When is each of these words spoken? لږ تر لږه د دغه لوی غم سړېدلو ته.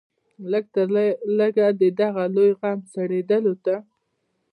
لږ 0.51 0.65
تر 0.75 0.87
لږه 1.37 1.67
د 1.81 1.83
دغه 1.99 2.23
لوی 2.35 2.51
غم 2.59 2.79
سړېدلو 2.93 3.53
ته. 3.65 3.75